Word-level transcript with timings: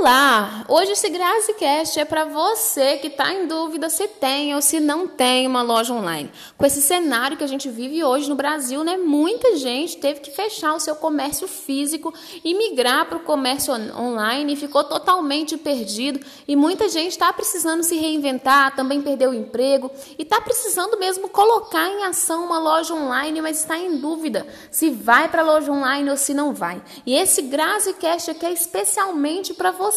Olá! 0.00 0.64
Hoje 0.68 0.92
esse 0.92 1.08
GraziCast 1.08 1.98
é 1.98 2.04
para 2.04 2.24
você 2.24 2.98
que 2.98 3.08
está 3.08 3.34
em 3.34 3.48
dúvida 3.48 3.90
se 3.90 4.06
tem 4.06 4.54
ou 4.54 4.62
se 4.62 4.78
não 4.78 5.08
tem 5.08 5.44
uma 5.44 5.60
loja 5.60 5.92
online. 5.92 6.30
Com 6.56 6.64
esse 6.64 6.80
cenário 6.80 7.36
que 7.36 7.42
a 7.42 7.48
gente 7.48 7.68
vive 7.68 8.04
hoje 8.04 8.28
no 8.28 8.36
Brasil, 8.36 8.84
né, 8.84 8.96
muita 8.96 9.56
gente 9.56 9.96
teve 9.96 10.20
que 10.20 10.30
fechar 10.30 10.74
o 10.74 10.78
seu 10.78 10.94
comércio 10.94 11.48
físico 11.48 12.14
e 12.44 12.54
migrar 12.54 13.06
para 13.06 13.18
o 13.18 13.24
comércio 13.24 13.74
online 13.74 14.52
e 14.52 14.56
ficou 14.56 14.84
totalmente 14.84 15.56
perdido. 15.56 16.20
E 16.46 16.54
muita 16.54 16.88
gente 16.88 17.10
está 17.10 17.32
precisando 17.32 17.82
se 17.82 17.96
reinventar, 17.96 18.76
também 18.76 19.02
perdeu 19.02 19.30
o 19.30 19.34
emprego 19.34 19.90
e 20.16 20.22
está 20.22 20.40
precisando 20.40 20.96
mesmo 20.96 21.28
colocar 21.28 21.88
em 21.88 22.04
ação 22.04 22.44
uma 22.44 22.60
loja 22.60 22.94
online, 22.94 23.42
mas 23.42 23.58
está 23.58 23.76
em 23.76 23.98
dúvida 23.98 24.46
se 24.70 24.90
vai 24.90 25.28
para 25.28 25.42
a 25.42 25.44
loja 25.44 25.72
online 25.72 26.08
ou 26.08 26.16
se 26.16 26.32
não 26.32 26.54
vai. 26.54 26.80
E 27.04 27.16
esse 27.16 27.42
GraziCast 27.42 28.30
aqui 28.30 28.46
é 28.46 28.52
especialmente 28.52 29.52
para 29.54 29.72
você, 29.72 29.87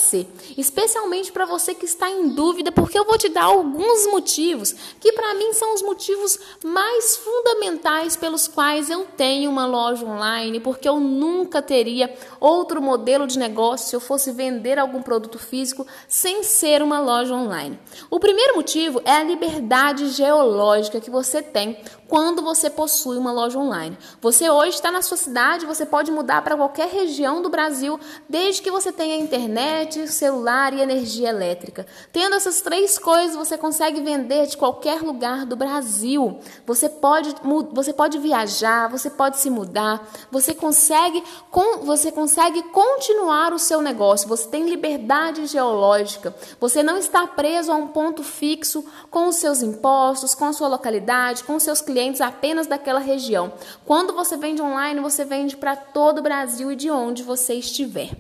especialmente 0.58 1.32
para 1.32 1.46
você 1.46 1.74
que 1.74 1.86
está 1.86 2.10
em 2.10 2.30
dúvida, 2.30 2.72
porque 2.72 2.98
eu 2.98 3.06
vou 3.06 3.18
te 3.18 3.30
dar 3.30 3.46
alguns 3.46 4.08
motivos 4.08 4.74
que 5.00 5.12
para 5.14 5.34
mim 5.34 5.54
são 5.54 5.74
os 5.74 5.82
motivos 5.82 6.40
mais 6.64 7.18
fundamentais 7.18 8.16
pelos 8.16 8.48
quais 8.48 8.90
eu 8.90 9.06
tenho 9.18 9.50
uma 9.50 9.66
loja 9.66 10.06
online, 10.06 10.60
porque 10.60 10.88
eu 10.88 11.00
nunca 11.00 11.62
teria 11.62 12.14
outro 12.40 12.82
modelo 12.82 13.28
de 13.28 13.38
negócio 13.38 13.88
se 13.88 13.96
eu 13.96 14.00
fosse 14.00 14.32
vender 14.32 14.80
algum 14.80 15.02
produto 15.02 15.38
físico 15.38 15.86
sem 16.08 16.44
ser 16.44 16.82
uma 16.82 17.00
loja 17.00 17.34
online. 17.34 17.80
O 18.10 18.20
primeiro 18.20 18.56
motivo 18.56 19.02
é 19.06 19.12
a 19.18 19.24
liberdade 19.24 20.10
geológica 20.10 21.00
que 21.00 21.10
você 21.10 21.42
tem 21.42 21.78
quando 22.08 22.42
você 22.42 22.70
possui 22.70 23.18
uma 23.18 23.32
loja 23.32 23.58
online. 23.58 23.98
Você 24.22 24.50
hoje 24.50 24.76
está 24.76 24.92
na 24.92 25.02
sua 25.02 25.16
cidade, 25.16 25.66
você 25.66 25.86
pode 25.86 26.12
mudar 26.12 26.42
para 26.42 26.58
qualquer 26.58 26.90
região 26.90 27.42
do 27.42 27.50
Brasil, 27.50 27.98
desde 28.28 28.62
que 28.62 28.70
você 28.70 28.92
tenha 28.92 29.16
internet, 29.16 29.81
celular 30.08 30.74
e 30.74 30.82
energia 30.82 31.30
elétrica. 31.30 31.86
Tendo 32.12 32.36
essas 32.36 32.62
três 32.62 32.98
coisas, 32.98 33.36
você 33.36 33.58
consegue 33.58 34.02
vender 34.02 34.48
de 34.48 34.58
qualquer 34.58 35.02
lugar 35.02 35.46
do 35.46 35.56
Brasil. 35.56 36.40
Você 36.66 36.90
pode, 36.90 37.36
você 37.72 37.94
pode 37.94 38.18
viajar, 38.18 38.90
você 38.90 39.10
pode 39.10 39.40
se 39.40 39.50
mudar, 39.50 40.08
você 40.32 40.54
consegue, 40.54 41.24
você 41.84 42.12
consegue 42.12 42.64
continuar 42.64 43.54
o 43.54 43.60
seu 43.60 43.82
negócio. 43.82 44.28
Você 44.28 44.48
tem 44.48 44.70
liberdade 44.70 45.46
geológica. 45.46 46.36
Você 46.60 46.84
não 46.84 46.98
está 46.98 47.26
preso 47.28 47.72
a 47.72 47.76
um 47.76 47.88
ponto 47.88 48.24
fixo 48.24 48.84
com 49.10 49.28
os 49.28 49.38
seus 49.38 49.62
impostos, 49.62 50.36
com 50.36 50.46
a 50.46 50.54
sua 50.54 50.68
localidade, 50.68 51.44
com 51.44 51.56
os 51.56 51.64
seus 51.64 51.82
clientes 51.82 52.22
apenas 52.22 52.68
daquela 52.68 53.00
região. 53.00 53.54
Quando 53.86 54.14
você 54.14 54.38
vende 54.38 54.62
online, 54.62 55.00
você 55.00 55.26
vende 55.26 55.58
para 55.58 55.76
todo 55.76 56.20
o 56.20 56.24
Brasil 56.24 56.72
e 56.72 56.76
de 56.76 56.90
onde 56.90 57.24
você 57.24 57.56
estiver. 57.56 58.12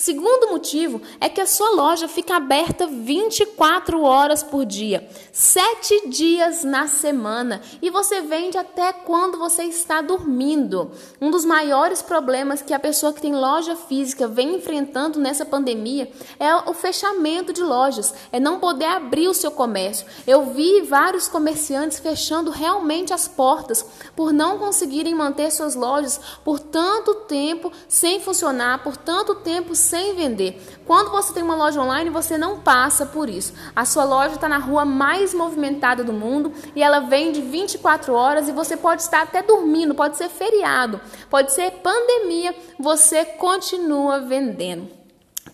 Segundo 0.00 0.52
motivo 0.52 1.02
é 1.20 1.28
que 1.28 1.40
a 1.40 1.46
sua 1.46 1.70
loja 1.70 2.06
fica 2.06 2.36
aberta 2.36 2.86
24 2.86 4.00
horas 4.00 4.44
por 4.44 4.64
dia, 4.64 5.10
7 5.32 6.08
dias 6.08 6.62
na 6.62 6.86
semana 6.86 7.60
e 7.82 7.90
você 7.90 8.20
vende 8.20 8.56
até 8.56 8.92
quando 8.92 9.40
você 9.40 9.64
está 9.64 10.00
dormindo. 10.00 10.92
Um 11.20 11.32
dos 11.32 11.44
maiores 11.44 12.00
problemas 12.00 12.62
que 12.62 12.72
a 12.72 12.78
pessoa 12.78 13.12
que 13.12 13.20
tem 13.20 13.34
loja 13.34 13.74
física 13.74 14.28
vem 14.28 14.54
enfrentando 14.54 15.18
nessa 15.18 15.44
pandemia 15.44 16.08
é 16.38 16.54
o 16.54 16.72
fechamento 16.72 17.52
de 17.52 17.64
lojas, 17.64 18.14
é 18.30 18.38
não 18.38 18.60
poder 18.60 18.84
abrir 18.84 19.26
o 19.26 19.34
seu 19.34 19.50
comércio. 19.50 20.06
Eu 20.24 20.52
vi 20.52 20.80
vários 20.82 21.26
comerciantes 21.26 21.98
fechando 21.98 22.52
realmente 22.52 23.12
as 23.12 23.26
portas 23.26 23.84
por 24.14 24.32
não 24.32 24.60
conseguirem 24.60 25.12
manter 25.12 25.50
suas 25.50 25.74
lojas 25.74 26.20
por 26.44 26.57
tanto 26.70 27.14
tempo 27.26 27.72
sem 27.88 28.20
funcionar, 28.20 28.82
por 28.82 28.96
tanto 28.96 29.34
tempo 29.36 29.74
sem 29.74 30.14
vender. 30.14 30.80
Quando 30.86 31.10
você 31.10 31.32
tem 31.32 31.42
uma 31.42 31.54
loja 31.54 31.80
online, 31.80 32.10
você 32.10 32.38
não 32.38 32.60
passa 32.60 33.06
por 33.06 33.28
isso. 33.28 33.52
A 33.74 33.84
sua 33.84 34.04
loja 34.04 34.34
está 34.34 34.48
na 34.48 34.58
rua 34.58 34.84
mais 34.84 35.34
movimentada 35.34 36.04
do 36.04 36.12
mundo 36.12 36.52
e 36.74 36.82
ela 36.82 37.00
vende 37.00 37.40
24 37.40 38.14
horas 38.14 38.48
e 38.48 38.52
você 38.52 38.76
pode 38.76 39.02
estar 39.02 39.22
até 39.22 39.42
dormindo, 39.42 39.94
pode 39.94 40.16
ser 40.16 40.28
feriado, 40.28 41.00
pode 41.28 41.52
ser 41.52 41.70
pandemia, 41.82 42.54
você 42.78 43.24
continua 43.24 44.20
vendendo. 44.20 44.98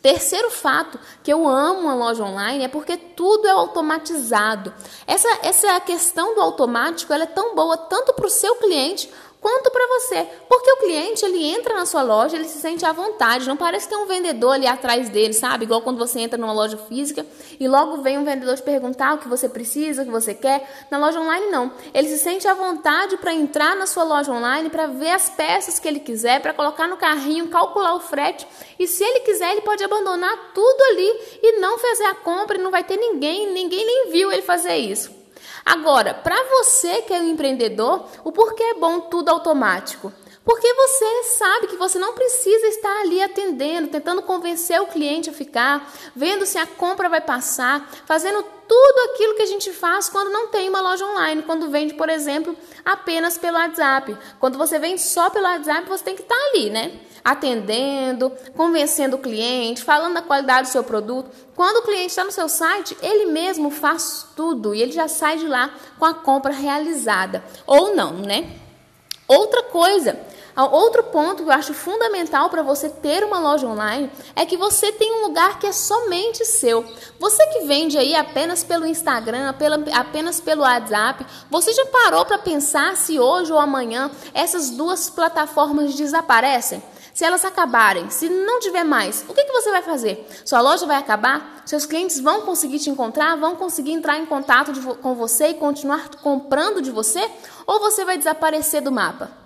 Terceiro 0.04 0.50
fato 0.50 1.00
que 1.22 1.32
eu 1.32 1.48
amo 1.48 1.80
uma 1.80 1.94
loja 1.94 2.22
online 2.22 2.64
é 2.64 2.68
porque 2.68 2.94
tudo 2.94 3.46
é 3.46 3.52
automatizado. 3.52 4.70
Essa, 5.06 5.28
essa 5.42 5.80
questão 5.80 6.34
do 6.34 6.42
automático 6.42 7.10
ela 7.10 7.24
é 7.24 7.26
tão 7.26 7.54
boa 7.54 7.74
tanto 7.76 8.12
para 8.12 8.26
o 8.26 8.30
seu 8.30 8.54
cliente 8.56 9.10
quanto 9.44 9.70
para 9.70 9.86
você. 9.88 10.26
Porque 10.48 10.70
o 10.72 10.76
cliente, 10.78 11.22
ele 11.22 11.44
entra 11.44 11.74
na 11.74 11.84
sua 11.84 12.02
loja, 12.02 12.34
ele 12.34 12.46
se 12.46 12.58
sente 12.58 12.86
à 12.86 12.92
vontade, 12.92 13.46
não 13.46 13.58
parece 13.58 13.86
ter 13.86 13.94
um 13.94 14.06
vendedor 14.06 14.54
ali 14.54 14.66
atrás 14.66 15.10
dele, 15.10 15.34
sabe? 15.34 15.64
Igual 15.66 15.82
quando 15.82 15.98
você 15.98 16.18
entra 16.18 16.38
numa 16.38 16.54
loja 16.54 16.78
física 16.78 17.26
e 17.60 17.68
logo 17.68 18.00
vem 18.00 18.16
um 18.16 18.24
vendedor 18.24 18.56
te 18.56 18.62
perguntar 18.62 19.12
o 19.12 19.18
que 19.18 19.28
você 19.28 19.46
precisa, 19.46 20.00
o 20.00 20.06
que 20.06 20.10
você 20.10 20.32
quer. 20.32 20.86
Na 20.90 20.96
loja 20.96 21.20
online 21.20 21.50
não. 21.50 21.72
Ele 21.92 22.08
se 22.08 22.16
sente 22.16 22.48
à 22.48 22.54
vontade 22.54 23.18
para 23.18 23.34
entrar 23.34 23.76
na 23.76 23.86
sua 23.86 24.04
loja 24.04 24.32
online, 24.32 24.70
para 24.70 24.86
ver 24.86 25.10
as 25.10 25.28
peças 25.28 25.78
que 25.78 25.86
ele 25.86 26.00
quiser, 26.00 26.40
para 26.40 26.54
colocar 26.54 26.88
no 26.88 26.96
carrinho, 26.96 27.48
calcular 27.48 27.94
o 27.96 28.00
frete 28.00 28.46
e 28.78 28.86
se 28.86 29.04
ele 29.04 29.20
quiser, 29.20 29.52
ele 29.52 29.60
pode 29.60 29.84
abandonar 29.84 30.52
tudo 30.54 30.82
ali 30.90 31.38
e 31.42 31.60
não 31.60 31.78
fazer 31.78 32.04
a 32.04 32.14
compra, 32.14 32.56
e 32.56 32.60
não 32.60 32.70
vai 32.70 32.82
ter 32.82 32.96
ninguém, 32.96 33.52
ninguém 33.52 33.84
nem 33.84 34.10
viu 34.10 34.32
ele 34.32 34.42
fazer 34.42 34.76
isso. 34.76 35.23
Agora, 35.64 36.14
para 36.14 36.36
você 36.44 37.02
que 37.02 37.12
é 37.12 37.20
um 37.20 37.28
empreendedor, 37.28 38.06
o 38.22 38.30
porquê 38.32 38.62
é 38.62 38.74
bom 38.74 39.00
tudo 39.00 39.30
automático? 39.30 40.12
Porque 40.44 40.74
você 40.74 41.22
sabe 41.38 41.68
que 41.68 41.76
você 41.76 41.98
não 41.98 42.12
precisa 42.12 42.66
estar 42.66 43.00
ali 43.00 43.22
atendendo, 43.22 43.88
tentando 43.88 44.20
convencer 44.20 44.78
o 44.80 44.86
cliente 44.86 45.30
a 45.30 45.32
ficar, 45.32 45.90
vendo 46.14 46.44
se 46.44 46.58
a 46.58 46.66
compra 46.66 47.08
vai 47.08 47.22
passar, 47.22 47.90
fazendo 48.04 48.44
tudo 48.68 49.10
aquilo 49.10 49.34
que 49.34 49.42
a 49.42 49.46
gente 49.46 49.72
faz 49.72 50.10
quando 50.10 50.30
não 50.30 50.48
tem 50.48 50.68
uma 50.68 50.82
loja 50.82 51.04
online, 51.06 51.42
quando 51.42 51.70
vende, 51.70 51.94
por 51.94 52.10
exemplo, 52.10 52.54
apenas 52.84 53.38
pelo 53.38 53.56
WhatsApp. 53.56 54.16
Quando 54.38 54.58
você 54.58 54.78
vende 54.78 55.00
só 55.00 55.30
pelo 55.30 55.46
WhatsApp, 55.46 55.88
você 55.88 56.04
tem 56.04 56.14
que 56.14 56.22
estar 56.22 56.36
ali, 56.50 56.68
né? 56.68 56.92
Atendendo, 57.24 58.30
convencendo 58.54 59.16
o 59.16 59.20
cliente, 59.20 59.82
falando 59.82 60.14
da 60.14 60.22
qualidade 60.22 60.68
do 60.68 60.72
seu 60.72 60.84
produto. 60.84 61.30
Quando 61.56 61.78
o 61.78 61.82
cliente 61.82 62.08
está 62.08 62.22
no 62.22 62.30
seu 62.30 62.50
site, 62.50 62.94
ele 63.00 63.26
mesmo 63.26 63.70
faz 63.70 64.26
tudo 64.36 64.74
e 64.74 64.82
ele 64.82 64.92
já 64.92 65.08
sai 65.08 65.38
de 65.38 65.48
lá 65.48 65.70
com 65.98 66.04
a 66.04 66.12
compra 66.12 66.52
realizada. 66.52 67.42
Ou 67.66 67.94
não, 67.94 68.12
né? 68.12 68.50
Outra 69.26 69.62
coisa 69.62 70.33
Outro 70.56 71.02
ponto 71.04 71.42
que 71.42 71.48
eu 71.48 71.52
acho 71.52 71.74
fundamental 71.74 72.48
para 72.48 72.62
você 72.62 72.88
ter 72.88 73.24
uma 73.24 73.40
loja 73.40 73.66
online 73.66 74.08
é 74.36 74.46
que 74.46 74.56
você 74.56 74.92
tem 74.92 75.12
um 75.12 75.26
lugar 75.26 75.58
que 75.58 75.66
é 75.66 75.72
somente 75.72 76.44
seu. 76.44 76.84
Você 77.18 77.44
que 77.48 77.66
vende 77.66 77.98
aí 77.98 78.14
apenas 78.14 78.62
pelo 78.62 78.86
Instagram, 78.86 79.52
pela, 79.54 79.82
apenas 79.92 80.40
pelo 80.40 80.62
WhatsApp, 80.62 81.26
você 81.50 81.72
já 81.72 81.86
parou 81.86 82.24
para 82.24 82.38
pensar 82.38 82.96
se 82.96 83.18
hoje 83.18 83.52
ou 83.52 83.58
amanhã 83.58 84.10
essas 84.32 84.70
duas 84.70 85.10
plataformas 85.10 85.94
desaparecem? 85.94 86.80
Se 87.12 87.24
elas 87.24 87.44
acabarem, 87.44 88.10
se 88.10 88.28
não 88.28 88.58
tiver 88.58 88.84
mais, 88.84 89.24
o 89.28 89.34
que, 89.34 89.44
que 89.44 89.52
você 89.52 89.70
vai 89.70 89.82
fazer? 89.82 90.28
Sua 90.44 90.60
loja 90.60 90.84
vai 90.84 90.96
acabar? 90.96 91.62
Seus 91.64 91.86
clientes 91.86 92.18
vão 92.18 92.42
conseguir 92.42 92.80
te 92.80 92.90
encontrar? 92.90 93.36
Vão 93.36 93.54
conseguir 93.54 93.92
entrar 93.92 94.18
em 94.18 94.26
contato 94.26 94.72
de, 94.72 94.80
com 94.80 95.14
você 95.14 95.48
e 95.48 95.54
continuar 95.54 96.10
comprando 96.22 96.82
de 96.82 96.90
você? 96.90 97.28
Ou 97.66 97.78
você 97.78 98.04
vai 98.04 98.18
desaparecer 98.18 98.82
do 98.82 98.90
mapa? 98.90 99.43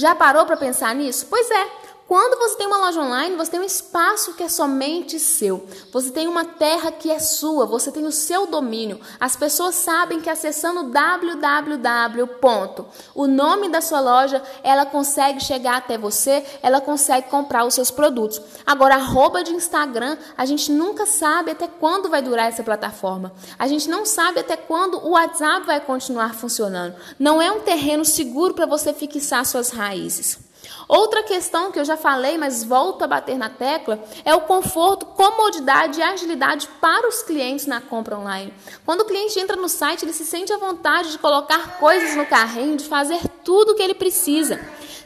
Já 0.00 0.14
parou 0.14 0.46
para 0.46 0.56
pensar 0.56 0.94
nisso? 0.94 1.26
Pois 1.28 1.50
é. 1.50 1.79
Quando 2.10 2.40
você 2.40 2.56
tem 2.56 2.66
uma 2.66 2.78
loja 2.78 3.00
online, 3.00 3.36
você 3.36 3.52
tem 3.52 3.60
um 3.60 3.64
espaço 3.64 4.34
que 4.34 4.42
é 4.42 4.48
somente 4.48 5.20
seu. 5.20 5.64
Você 5.92 6.10
tem 6.10 6.26
uma 6.26 6.44
terra 6.44 6.90
que 6.90 7.08
é 7.08 7.20
sua, 7.20 7.66
você 7.66 7.92
tem 7.92 8.04
o 8.04 8.10
seu 8.10 8.48
domínio. 8.48 8.98
As 9.20 9.36
pessoas 9.36 9.76
sabem 9.76 10.20
que 10.20 10.28
acessando 10.28 10.90
www. 10.90 12.28
o 13.14 13.28
nome 13.28 13.68
da 13.68 13.80
sua 13.80 14.00
loja, 14.00 14.42
ela 14.64 14.84
consegue 14.84 15.38
chegar 15.38 15.76
até 15.76 15.96
você, 15.96 16.44
ela 16.64 16.80
consegue 16.80 17.28
comprar 17.30 17.64
os 17.64 17.74
seus 17.74 17.92
produtos. 17.92 18.42
Agora, 18.66 18.96
arroba 18.96 19.44
de 19.44 19.52
Instagram, 19.52 20.18
a 20.36 20.44
gente 20.44 20.72
nunca 20.72 21.06
sabe 21.06 21.52
até 21.52 21.68
quando 21.68 22.10
vai 22.10 22.20
durar 22.20 22.48
essa 22.48 22.64
plataforma. 22.64 23.32
A 23.56 23.68
gente 23.68 23.88
não 23.88 24.04
sabe 24.04 24.40
até 24.40 24.56
quando 24.56 24.98
o 24.98 25.10
WhatsApp 25.10 25.64
vai 25.64 25.78
continuar 25.78 26.34
funcionando. 26.34 26.96
Não 27.20 27.40
é 27.40 27.52
um 27.52 27.60
terreno 27.60 28.04
seguro 28.04 28.52
para 28.52 28.66
você 28.66 28.92
fixar 28.92 29.46
suas 29.46 29.70
raízes. 29.70 30.49
Outra 30.88 31.22
questão 31.22 31.70
que 31.70 31.78
eu 31.78 31.84
já 31.84 31.96
falei, 31.96 32.36
mas 32.36 32.64
volto 32.64 33.02
a 33.02 33.06
bater 33.06 33.38
na 33.38 33.48
tecla, 33.48 34.02
é 34.24 34.34
o 34.34 34.40
conforto, 34.40 35.06
comodidade 35.06 36.00
e 36.00 36.02
agilidade 36.02 36.68
para 36.80 37.08
os 37.08 37.22
clientes 37.22 37.66
na 37.66 37.80
compra 37.80 38.18
online. 38.18 38.52
Quando 38.84 39.02
o 39.02 39.04
cliente 39.04 39.38
entra 39.38 39.56
no 39.56 39.68
site, 39.68 40.04
ele 40.04 40.12
se 40.12 40.24
sente 40.24 40.52
à 40.52 40.58
vontade 40.58 41.12
de 41.12 41.18
colocar 41.18 41.78
coisas 41.78 42.16
no 42.16 42.26
carrinho, 42.26 42.76
de 42.76 42.84
fazer 42.84 43.20
tudo 43.44 43.72
o 43.72 43.74
que 43.74 43.82
ele 43.82 43.94
precisa 43.94 44.60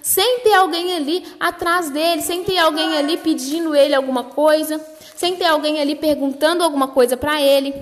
sem 0.05 0.41
ter 0.41 0.53
alguém 0.53 0.95
ali 0.95 1.25
atrás 1.41 1.89
dele, 1.89 2.21
sem 2.21 2.45
ter 2.45 2.59
alguém 2.59 2.95
ali 2.99 3.17
pedindo 3.17 3.75
ele 3.75 3.95
alguma 3.95 4.25
coisa. 4.25 4.79
Sem 5.17 5.37
ter 5.37 5.47
alguém 5.47 5.81
ali 5.81 5.95
perguntando 5.95 6.63
alguma 6.63 6.89
coisa 6.89 7.17
para 7.17 7.41
ele. 7.41 7.75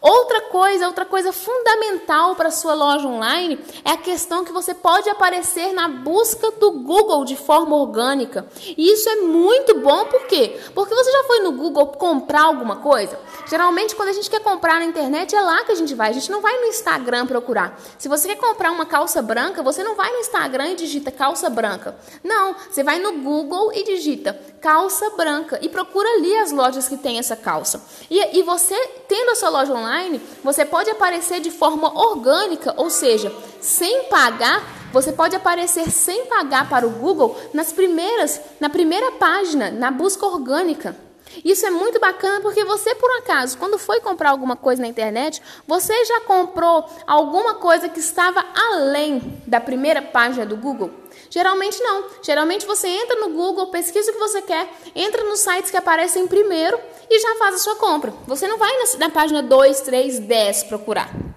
Outra 0.00 0.42
coisa, 0.42 0.86
outra 0.86 1.04
coisa 1.04 1.32
fundamental 1.32 2.34
para 2.34 2.50
sua 2.50 2.74
loja 2.74 3.06
online 3.06 3.58
é 3.84 3.90
a 3.90 3.96
questão 3.96 4.44
que 4.44 4.52
você 4.52 4.74
pode 4.74 5.08
aparecer 5.08 5.72
na 5.72 5.88
busca 5.88 6.50
do 6.52 6.72
Google 6.72 7.24
de 7.24 7.36
forma 7.36 7.76
orgânica. 7.76 8.46
E 8.76 8.92
isso 8.92 9.08
é 9.08 9.16
muito 9.16 9.78
bom, 9.80 10.04
por 10.06 10.26
quê? 10.26 10.58
Porque 10.74 10.94
você 10.94 11.10
já 11.10 11.24
foi 11.24 11.40
no 11.40 11.52
Google 11.52 11.86
comprar 11.88 12.42
alguma 12.42 12.76
coisa? 12.76 13.18
Geralmente, 13.48 13.94
quando 13.94 14.08
a 14.08 14.12
gente 14.12 14.30
quer 14.30 14.40
comprar 14.40 14.78
na 14.78 14.84
internet, 14.84 15.34
é 15.34 15.40
lá 15.40 15.64
que 15.64 15.72
a 15.72 15.74
gente 15.74 15.94
vai. 15.94 16.10
A 16.10 16.12
gente 16.12 16.30
não 16.30 16.40
vai 16.40 16.56
no 16.58 16.66
Instagram 16.66 17.26
procurar. 17.26 17.78
Se 17.98 18.08
você 18.08 18.28
quer 18.28 18.36
comprar 18.36 18.70
uma 18.70 18.86
calça 18.86 19.20
branca, 19.22 19.62
você 19.62 19.82
não 19.82 19.94
vai 19.94 20.10
no 20.12 20.18
Instagram 20.18 20.70
e 20.70 20.76
digita 20.76 21.10
calça 21.10 21.50
branca. 21.50 21.96
Não, 22.22 22.54
você 22.70 22.82
vai 22.82 22.98
no 22.98 23.18
Google 23.18 23.72
e 23.74 23.84
digita 23.84 24.38
calça 24.60 25.10
branca 25.10 25.58
e 25.62 25.68
procura 25.68 26.08
ali 26.16 26.36
as 26.36 26.52
lojas 26.52 26.79
que 26.88 26.96
tem 26.96 27.18
essa 27.18 27.36
calça. 27.36 27.82
E, 28.10 28.38
e 28.38 28.42
você, 28.42 28.74
tendo 29.08 29.30
a 29.30 29.34
sua 29.34 29.48
loja 29.48 29.72
online, 29.72 30.20
você 30.42 30.64
pode 30.64 30.90
aparecer 30.90 31.40
de 31.40 31.50
forma 31.50 31.92
orgânica, 31.98 32.74
ou 32.76 32.90
seja, 32.90 33.32
sem 33.60 34.04
pagar 34.04 34.80
você 34.92 35.12
pode 35.12 35.36
aparecer 35.36 35.88
sem 35.90 36.26
pagar 36.26 36.68
para 36.68 36.86
o 36.86 36.90
Google 36.90 37.36
nas 37.54 37.72
primeiras, 37.72 38.40
na 38.58 38.68
primeira 38.68 39.12
página, 39.12 39.70
na 39.70 39.90
busca 39.90 40.26
orgânica. 40.26 40.96
Isso 41.44 41.64
é 41.64 41.70
muito 41.70 42.00
bacana 42.00 42.40
porque 42.40 42.64
você, 42.64 42.92
por 42.96 43.10
acaso, 43.18 43.56
quando 43.56 43.78
foi 43.78 44.00
comprar 44.00 44.30
alguma 44.30 44.56
coisa 44.56 44.82
na 44.82 44.88
internet, 44.88 45.40
você 45.66 46.04
já 46.04 46.22
comprou 46.22 46.84
alguma 47.06 47.54
coisa 47.54 47.88
que 47.88 48.00
estava 48.00 48.44
além 48.52 49.40
da 49.46 49.60
primeira 49.60 50.02
página 50.02 50.44
do 50.44 50.56
Google? 50.56 50.90
Geralmente 51.30 51.80
não. 51.80 52.06
Geralmente 52.22 52.66
você 52.66 52.88
entra 52.88 53.20
no 53.20 53.30
Google, 53.30 53.68
pesquisa 53.68 54.10
o 54.10 54.14
que 54.14 54.20
você 54.20 54.42
quer, 54.42 54.68
entra 54.94 55.24
nos 55.24 55.40
sites 55.40 55.70
que 55.70 55.76
aparecem 55.76 56.26
primeiro 56.26 56.78
e 57.08 57.20
já 57.20 57.36
faz 57.36 57.54
a 57.54 57.58
sua 57.58 57.76
compra. 57.76 58.12
Você 58.26 58.48
não 58.48 58.58
vai 58.58 58.72
na, 58.76 58.98
na 58.98 59.10
página 59.10 59.42
2, 59.42 59.80
3, 59.80 60.18
10 60.18 60.64
procurar. 60.64 61.29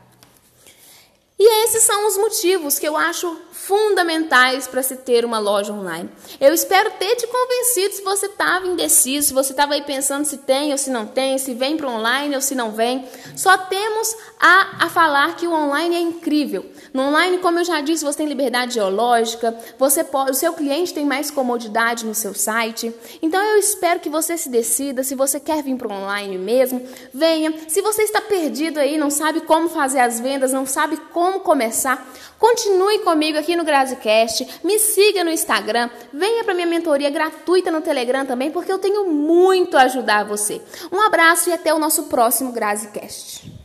E 1.45 1.66
esses 1.66 1.84
são 1.84 2.07
os 2.07 2.16
motivos 2.16 2.80
que 2.80 2.88
eu 2.88 2.95
acho 2.95 3.38
fundamentais 3.51 4.68
para 4.68 4.84
se 4.84 4.98
ter 4.98 5.24
uma 5.24 5.40
loja 5.40 5.72
online. 5.72 6.10
Eu 6.40 6.54
espero 6.54 6.92
ter 6.92 7.16
te 7.16 7.28
convencido 7.28 7.95
se 7.95 8.01
você 8.01 8.25
estava 8.25 8.68
indeciso, 8.68 9.28
se 9.28 9.34
você 9.34 9.51
estava 9.51 9.74
aí 9.74 9.81
pensando 9.81 10.25
se 10.25 10.38
tem 10.38 10.72
ou 10.72 10.78
se 10.78 10.90
não 10.90 11.06
tem, 11.06 11.38
se 11.38 11.54
vem 11.54 11.78
para 11.78 11.90
online 11.90 12.36
ou 12.36 12.42
se 12.42 12.56
não 12.56 12.72
vem. 12.72 13.06
Só 13.36 13.57
temos 13.57 14.16
a, 14.40 14.86
a 14.86 14.90
falar 14.90 15.36
que 15.36 15.48
o 15.48 15.54
online 15.54 15.95
é 15.95 16.00
incrível. 16.00 16.66
No 16.94 17.04
online, 17.04 17.38
como 17.38 17.60
eu 17.60 17.63
já 17.63 17.80
disse, 17.80 18.04
você 18.04 18.18
tem 18.18 18.28
liberdade 18.28 18.74
geológica, 18.75 19.57
você 19.78 20.04
pode, 20.04 20.31
o 20.31 20.34
seu 20.34 20.54
cliente 20.54 20.94
tem 20.94 21.06
mais 21.06 21.31
comodidade 21.31 22.06
no 22.06 22.13
seu 22.13 22.34
site. 22.34 22.94
Então 23.22 23.42
eu 23.42 23.57
espero 23.57 24.00
que 24.00 24.10
você 24.10 24.38
se 24.38 24.50
decida, 24.50 25.04
se 25.04 25.16
você 25.16 25.40
quer 25.40 25.63
vir 25.63 25.75
para 25.78 25.94
online 25.94 26.38
mesmo, 26.38 26.86
venha. 27.13 27.54
Se 27.69 27.81
você 27.81 28.04
está 28.04 28.19
perdido 28.19 28.80
aí, 28.80 28.98
não 28.98 29.10
sabe 29.10 29.42
como 29.42 29.69
fazer 29.69 30.00
as 30.00 30.19
vendas, 30.19 30.51
não 30.51 30.66
sabe 30.66 30.98
como 31.33 31.39
começar, 31.39 32.06
continue 32.38 33.00
comigo 33.00 33.38
aqui 33.38 33.56
no 33.56 33.63
GraziCast, 33.63 34.59
me 34.63 34.77
siga 34.77 35.24
no 35.24 35.31
Instagram, 35.31 35.89
venha 36.12 36.44
para 36.44 36.53
minha 36.53 36.68
mentoria 36.68 37.09
gratuita 37.09 37.71
no 37.71 37.81
Telegram 37.81 38.25
também, 38.25 38.51
porque 38.51 38.71
eu 38.71 38.80
tenho 38.80 39.09
muito 39.09 39.77
a 39.77 39.83
ajudar 39.83 40.25
você. 40.25 40.62
Um 40.91 41.01
abraço 41.01 41.50
e 41.50 41.53
até 41.53 41.74
o 41.74 41.80
nosso 41.80 42.03
próximo 42.03 42.51
GraziCast. 42.51 43.62